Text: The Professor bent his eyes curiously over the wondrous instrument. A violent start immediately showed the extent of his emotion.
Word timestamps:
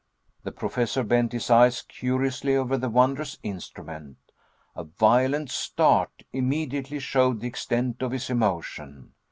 The 0.41 0.51
Professor 0.51 1.03
bent 1.03 1.31
his 1.31 1.51
eyes 1.51 1.83
curiously 1.83 2.55
over 2.55 2.75
the 2.75 2.89
wondrous 2.89 3.37
instrument. 3.43 4.17
A 4.75 4.83
violent 4.85 5.51
start 5.51 6.23
immediately 6.33 6.97
showed 6.97 7.39
the 7.39 7.47
extent 7.47 8.01
of 8.01 8.11
his 8.11 8.27
emotion. 8.27 9.13